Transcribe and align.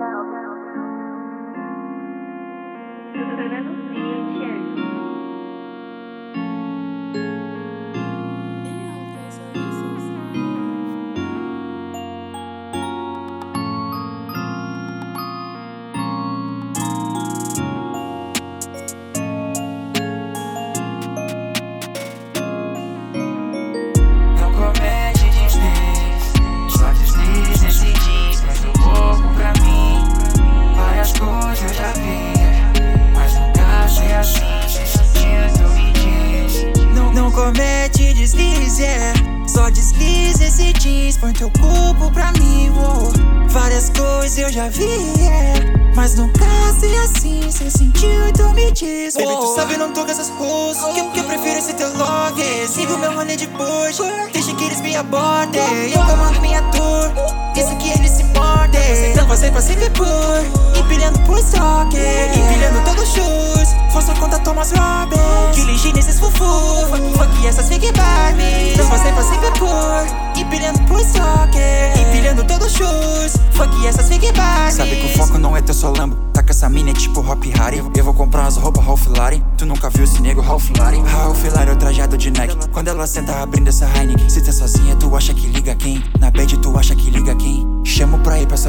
Não 0.00 0.59
comete 37.40 38.12
deslize, 38.12 38.84
é. 38.84 39.12
Só 39.46 39.70
deslize 39.70 40.44
esse 40.44 40.72
jeans, 40.74 41.16
põe 41.16 41.32
teu 41.32 41.50
corpo 41.50 42.12
pra 42.12 42.32
mim, 42.32 42.70
uou. 42.70 43.12
Várias 43.48 43.90
coisas 43.90 44.36
eu 44.38 44.52
já 44.52 44.68
vi, 44.68 44.84
é. 44.84 45.54
Mas 45.96 46.14
nunca 46.14 46.44
sei 46.78 46.96
assim, 46.98 47.50
cê 47.50 47.70
sentiu, 47.70 48.28
então 48.28 48.52
me 48.52 48.70
diz. 48.72 49.14
Baby, 49.14 49.36
tu 49.40 49.54
sabe, 49.54 49.76
não 49.76 49.92
toca 49.92 50.12
essas 50.12 50.28
ruas. 50.28 50.76
Que, 50.94 51.02
que 51.10 51.20
eu 51.20 51.24
prefiro 51.24 51.58
esse 51.58 51.72
teu 51.74 51.88
love. 51.96 52.68
Sigo 52.68 52.96
meu 52.98 53.12
rolê 53.14 53.36
depois. 53.36 53.98
Deixa 54.32 54.54
que 54.54 54.64
eles 54.64 54.80
me 54.82 54.94
abordem. 54.94 55.92
Eu 55.92 56.04
comando 56.04 56.40
minha 56.40 56.62
tour. 56.70 57.10
Isso 57.56 57.74
que 57.76 57.90
eles 57.90 58.10
se 58.12 58.24
mordem. 58.24 59.16
Não 59.16 59.26
passei 59.26 59.50
pra 59.50 59.60
sempre 59.60 59.90
por. 59.90 60.06
Empilhando 60.78 61.18
por 61.20 61.38
estoque. 61.38 61.96
Empilhando 61.96 62.84
todos 62.84 63.02
os 63.02 63.14
shoes. 63.14 63.92
Força 63.92 64.14
conta 64.14 64.38
Thomas 64.38 64.70
Robin. 64.70 65.19
Fuck 67.80 67.86
essas 67.86 67.86
fake 67.86 67.92
Barbie. 67.92 68.76
Não 68.76 68.88
passei 68.88 69.12
pra 69.12 69.22
sempre 69.22 69.58
por. 69.58 70.40
Empilhando 70.40 70.80
por 70.82 71.00
estoque. 71.00 71.58
Empilhando 72.00 72.44
todos 72.44 72.66
os 72.66 72.72
shoes. 72.72 73.36
Fuck 73.52 73.86
essas 73.86 74.08
fake 74.08 74.32
Barbie. 74.32 74.72
Sabe 74.72 74.96
que 74.96 75.06
o 75.06 75.18
foco 75.18 75.38
não 75.38 75.56
é 75.56 75.62
teu 75.62 75.74
só 75.74 75.90
lambo 75.90 76.16
Tá 76.32 76.42
com 76.42 76.50
essa 76.50 76.68
mina 76.68 76.90
é 76.90 76.92
tipo 76.92 77.20
Hop 77.20 77.44
Harry 77.56 77.82
Eu 77.94 78.04
vou 78.04 78.14
comprar 78.14 78.42
umas 78.42 78.56
roupas 78.56 78.84
Ralph 78.84 79.06
Lauren 79.08 79.42
Tu 79.58 79.66
nunca 79.66 79.90
viu 79.90 80.04
esse 80.04 80.22
nego 80.22 80.40
Ralph 80.40 80.70
Lauren 80.78 81.02
Ralph 81.02 81.42
Lauren 81.54 81.70
é 81.70 81.74
o 81.74 81.76
trajado 81.76 82.16
de 82.16 82.30
Nike 82.30 82.56
Quando 82.72 82.88
ela 82.88 83.06
senta 83.06 83.42
abrindo 83.42 83.68
essa 83.68 83.86
Heineken 83.86 84.28
Se 84.30 84.40
tá 84.40 84.52
sozinha 84.52 84.96
tu 84.96 85.14
acha 85.14 85.34
que 85.34 85.46
liga 85.48 85.74
quem? 85.74 86.02
Na 86.18 86.30
bad 86.30 86.56
tu 86.58 86.78
acha 86.78 86.94
que 86.94 87.10
liga 87.10 87.34
quem? 87.34 87.49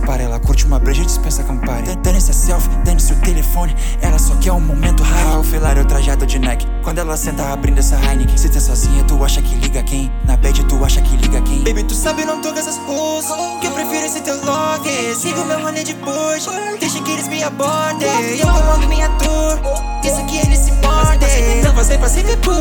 Parela 0.00 0.40
Curte 0.40 0.66
uma 0.66 0.80
breja 0.80 1.04
dispensa 1.04 1.44
Campari 1.44 1.94
Dando 2.02 2.16
essa 2.16 2.32
selfie, 2.32 2.68
dando 2.84 3.00
seu 3.00 3.14
telefone 3.20 3.76
Ela 4.02 4.18
só 4.18 4.34
quer 4.36 4.52
um 4.52 4.60
momento 4.60 5.04
high 5.04 5.24
Ralph 5.24 5.52
Lauren 5.52 5.80
é 5.80 5.82
o 5.82 5.86
trajado 5.86 6.26
de 6.26 6.38
Nike 6.38 6.66
Quando 6.82 6.98
ela 6.98 7.16
senta 7.16 7.52
abrindo 7.52 7.78
essa 7.78 7.94
Heineken 7.94 8.36
Se 8.36 8.48
tá 8.48 8.58
sozinha 8.58 9.04
tu 9.04 9.22
acha 9.24 9.40
que 9.40 9.54
liga 9.54 9.82
quem? 9.84 10.10
Na 10.24 10.36
bad 10.36 10.64
tu 10.64 10.84
acha 10.84 11.00
que 11.00 11.16
liga 11.16 11.40
quem? 11.42 11.62
Baby, 11.64 11.84
tu 11.84 11.94
sabe, 11.94 12.24
não 12.24 12.40
toca 12.40 12.60
essas 12.60 12.76
ruas. 12.78 13.26
Que 13.60 13.66
eu 13.66 13.72
prefiro 13.72 14.06
esse 14.06 14.20
teu 14.20 14.36
love. 14.44 15.14
Sigo 15.14 15.44
meu 15.44 15.60
rolê 15.60 15.84
depois. 15.84 16.46
Deixa 16.80 17.02
que 17.02 17.10
eles 17.10 17.28
me 17.28 17.42
abordem. 17.42 18.08
Eu 18.38 18.46
comando 18.46 18.88
minha 18.88 19.08
tour. 19.10 19.58
Isso 20.04 20.24
que 20.26 20.38
eles 20.38 20.58
se 20.58 20.72
mordem. 20.72 21.62
Não 21.62 21.74
passei 21.74 21.98
pra 21.98 22.08
sempre 22.08 22.36
por. 22.38 22.54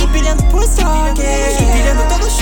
Empilhando 0.00 0.42
por 0.44 0.62
estoque. 0.62 1.22
Empilhando 1.60 2.08
todos 2.08 2.33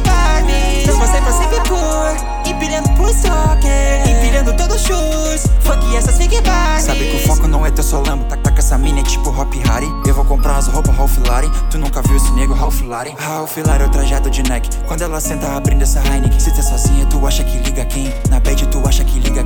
Fuck 0.00 0.08
essas 0.08 0.08
fake 0.08 0.08
Barbie. 0.08 0.86
Não 0.86 0.98
passei 0.98 1.20
pra 1.20 1.32
sempre 1.32 1.60
por. 1.68 2.50
Empilhando 2.50 2.88
por 2.90 3.10
estoque. 3.10 3.68
Empilhando 4.08 4.52
todos 4.54 4.76
os 4.76 4.82
shoes. 4.82 5.46
Fuck 5.60 5.96
essas 5.96 6.16
fake 6.16 6.40
Barbie. 6.42 6.82
Sabe 6.82 7.10
que 7.10 7.16
o 7.16 7.28
foco 7.28 7.46
não 7.46 7.64
é 7.66 7.70
teu 7.70 7.84
Tá, 8.28 8.36
tá 8.36 8.50
com 8.52 8.58
essa 8.58 8.78
mina 8.78 9.00
é 9.00 9.02
tipo 9.02 9.30
Hop 9.30 9.52
Harry 9.66 9.88
Eu 10.06 10.14
vou 10.14 10.24
comprar 10.24 10.52
umas 10.52 10.68
roupas 10.68 10.94
Ralph 10.94 11.18
Lauren 11.26 11.50
Tu 11.70 11.78
nunca 11.78 12.00
viu 12.02 12.16
esse 12.16 12.30
nego 12.32 12.54
Ralph 12.54 12.80
Lauren 12.82 13.14
Ralph 13.18 13.56
Lauren 13.56 13.84
é 13.84 13.86
o 13.86 13.90
trajado 13.90 14.30
de 14.30 14.42
Nike 14.42 14.70
Quando 14.86 15.02
ela 15.02 15.20
senta 15.20 15.48
abrindo 15.56 15.82
essa 15.82 16.00
Heineken 16.00 16.38
Se 16.38 16.54
tá 16.54 16.62
sozinha 16.62 17.04
tu 17.06 17.26
acha 17.26 17.42
que 17.42 17.58
liga 17.58 17.84
quem? 17.86 18.12
Na 18.28 18.38
bad 18.38 18.66
tu 18.68 18.86
acha 18.86 19.04
que 19.04 19.18
liga 19.18 19.39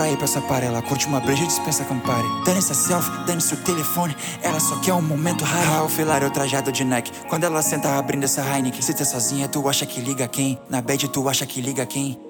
pra 0.00 0.08
ir 0.08 0.16
pra 0.16 0.24
essa 0.24 0.40
parela. 0.40 0.80
Curte 0.80 1.06
uma 1.06 1.20
breja 1.20 1.44
e 1.44 1.46
dispensa 1.46 1.84
Campari 1.84 2.26
Dando 2.46 2.56
essa 2.56 2.72
selfie, 2.72 3.10
dando 3.26 3.42
seu 3.42 3.58
telefone. 3.58 4.16
Ela 4.42 4.58
só 4.58 4.76
quer 4.80 4.94
um 4.94 5.02
momento 5.02 5.44
high 5.44 5.64
Ralph 5.64 5.98
Lauren 5.98 6.24
é 6.24 6.28
o 6.28 6.30
trajado 6.30 6.72
de 6.72 6.84
Nike. 6.84 7.12
Quando 7.28 7.44
ela 7.44 7.60
senta 7.60 7.98
abrindo 7.98 8.24
essa 8.24 8.40
Heineken. 8.42 8.80
Se 8.80 8.94
tá 8.94 9.04
sozinha 9.04 9.46
tu 9.46 9.68
acha 9.68 9.84
que 9.84 10.00
liga 10.00 10.26
quem? 10.26 10.58
Na 10.70 10.80
bad 10.80 11.06
tu 11.10 11.28
acha 11.28 11.44
que 11.44 11.60
liga 11.60 11.84
quem? 11.84 12.29